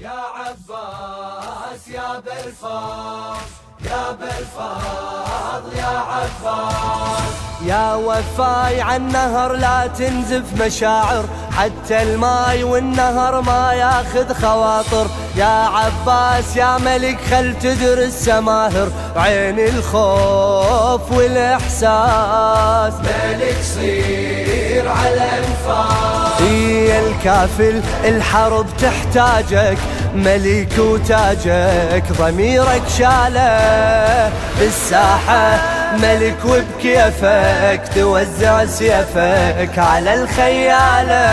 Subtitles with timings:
[0.00, 3.36] يا عباس يا بالفضل
[3.84, 7.22] يا بالفضل يا عباس.
[7.66, 11.24] يا وفاي عالنهر لا تنزف مشاعر
[11.58, 15.06] حتى الماي والنهر ما ياخذ خواطر.
[15.36, 18.88] يا عباس يا ملك خل تدرس سماهر.
[19.16, 22.94] عين الخوف والإحساس.
[22.94, 26.29] ملك صير على انفاس.
[26.50, 29.78] هي الكافل الحرب تحتاجك
[30.14, 34.30] ملك وتاجك ضميرك شاله.
[34.58, 35.58] بالساحة
[35.96, 41.24] ملك وبكيفك توزع سيفك على الخيالة.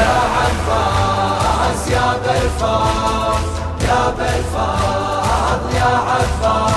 [0.00, 3.44] يا عباس يا بالفضل
[3.88, 6.74] يا بالفضل يا عباس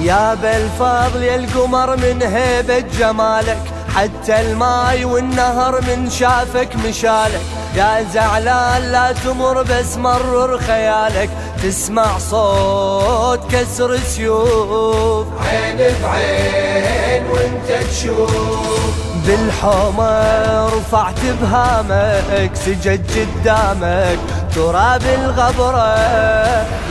[0.00, 3.73] يا بالفضل يا القمر من هيبة جمالك.
[3.96, 7.40] حتى الماي والنهر من شافك مشالك.
[7.76, 11.30] يا زعلان لا تمر بس مرر خيالك.
[11.62, 15.26] تسمع صوت كسر سيوف.
[15.46, 18.94] عين بعين وانت تشوف.
[19.26, 24.18] بالحومة رفعت بهامك سجد قدامك.
[24.54, 25.96] تراب الغبرة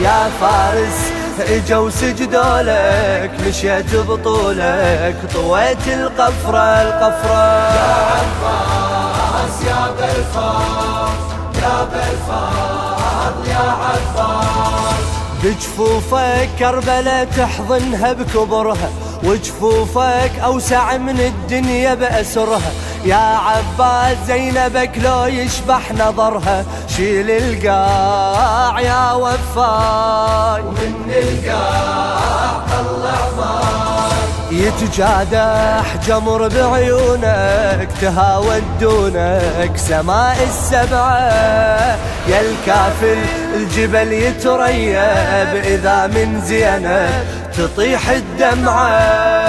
[0.00, 7.44] يا فارس اجوا سجدوا لك مشيت بطولك طويت القفرة القفرة.
[7.74, 11.14] يا عباس يا بالفضل
[11.62, 15.04] يا بالفضل يا عباس
[15.44, 18.90] بجفوفك كربلة تحضنها بكبرها
[19.24, 22.72] وجفوفك أوسع من الدنيا بأسرها.
[23.04, 26.64] يا عباس زينبك لو يشبح نظرها
[26.96, 30.62] شيل القاع يا وفاي.
[30.62, 41.98] من القاع طلع ماي يتجادح جمر بعيونك تهاود دونك سماء السبعة.
[42.28, 43.18] يا الكافل
[43.54, 47.24] الجبل يتريب إذا من زينب
[47.56, 49.43] تطيح الدمعة.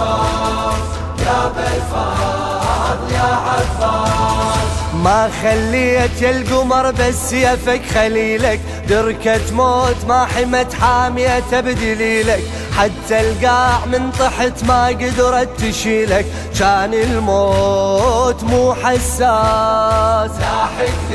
[0.00, 10.04] يا بالفضل يا بالفضل يا عباس ما خليت يا القمر بس سيفك خليلك دركة موت
[10.08, 12.42] ما حمت حامية بدليلك
[12.78, 16.26] حتى القاع من طحت ما قدرت تشيلك.
[16.58, 20.30] كان الموت مو حساس.
[20.40, 21.10] لاحق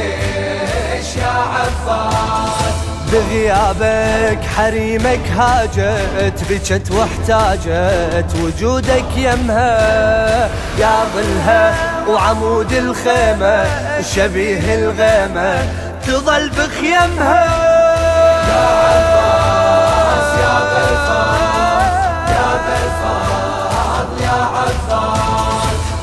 [1.18, 2.89] يا عباس.
[3.12, 10.50] بغيابك حريمك هاجت بكت واحتاجت وجودك يمها
[10.80, 11.74] يا ظلها
[12.08, 13.66] وعمود الخيمة
[14.02, 15.64] شبيه الغيمة
[16.08, 17.46] تظل بخيمها.
[18.50, 21.40] يا عباس يا بالفضل
[22.32, 25.39] يا بالفضل يا عباس.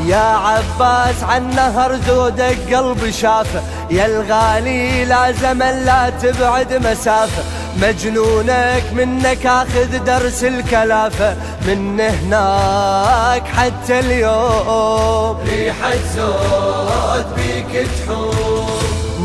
[0.06, 7.42] يا عباس عن نهر زودك قلب شافه يا الغالي لا زمن لا تبعد مسافة
[7.82, 11.36] مجنونك منك آخذ درس الكلافة
[11.66, 15.38] من هناك حتى اليوم.
[15.48, 18.66] ريحة زود بيك تحوم.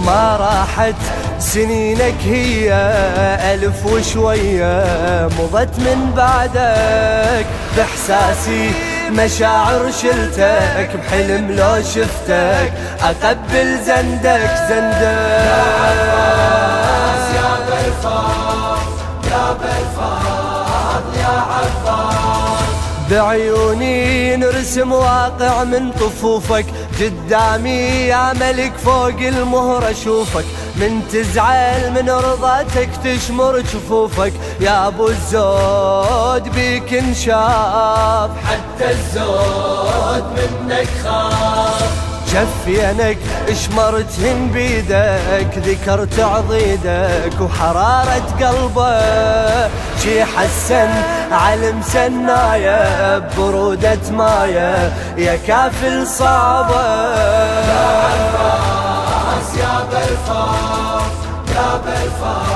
[0.05, 0.95] ما راحت
[1.39, 2.73] سنينك هي
[3.53, 4.83] ألف وشوية
[5.39, 7.45] مضت من بعدك
[7.77, 8.91] بإحساسي.
[9.11, 12.73] مشاعر شلتك بحلم لو شفتك.
[13.03, 15.51] أقبل زندك زندك.
[17.35, 18.81] يا بالفضل
[19.31, 22.61] يا بالفضل يا عباس
[23.11, 26.66] بعيوني نرسم واقع من طفوفك.
[27.00, 34.34] قدامي يا ملك فوق المهر أشوفك من تزعل من رضاتك تشمر جفوفك.
[34.59, 42.10] يا أبو الزود بيك انشاف حتى الزود منك خاف.
[42.31, 43.17] جفينك
[43.49, 49.69] اشمرتهن بيدك ذكرت عضيدك وحرارة قلبه
[50.03, 50.89] شي حسن
[51.31, 56.81] علم سنايا برودة مايا يا كافل صعبة.
[59.57, 60.41] يا بالفضل
[61.55, 62.50] يا بالفضل يا عباس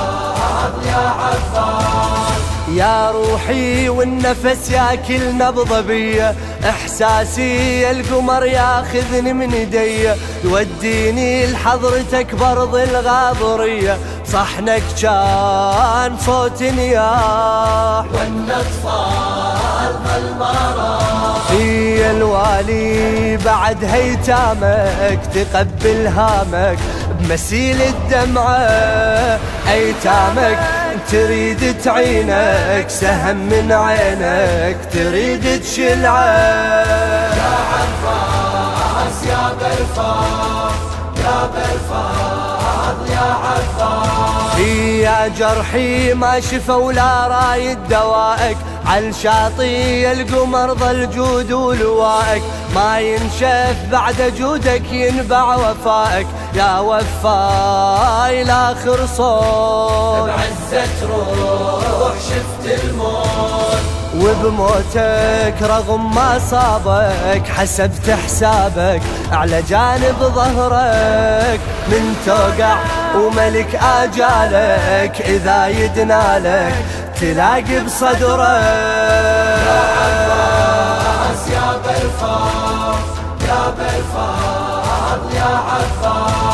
[2.76, 6.34] يا روحي والنفس ياكل نبضة بيا
[6.68, 10.08] إحساسي القمر ياخذني من ايدي
[10.44, 13.98] يوديني لحضرتك برض الغاضرية
[14.32, 18.04] صحنك كان صوت نياح
[20.38, 26.78] ما راح هي الوالي بعد هيتامك تقبل هامك.
[27.20, 29.38] بمسيل الدمعة
[29.68, 30.85] أيتامك.
[31.10, 36.24] تريد تعينك سهم من عينك تريد تشلعه
[37.36, 40.74] يا عباس يا بالفضل
[41.24, 44.58] يا بالفضل يا عباس
[45.06, 48.56] يا جرحي ما شفى ولا رايد دوائك.
[48.86, 52.42] على شاطي القمر ظل جود ولوائك
[52.74, 56.26] ما ينشف بعد جودك ينبع وفائك.
[56.54, 60.30] يا وفاي لاخر صوت.
[60.30, 61.06] بعزة
[62.00, 63.82] روح شفت الموت.
[64.16, 71.60] وبموتك رغم ما صابك حسبت حسابك على جانب ظهرك.
[71.88, 72.76] من توقع
[73.16, 76.74] وملك آجالك إذا يدنالك.
[77.20, 78.58] تلاقي بصدره.
[79.56, 82.98] يا عباس يا بالفاض
[83.48, 86.45] يا بالفاض يا عباس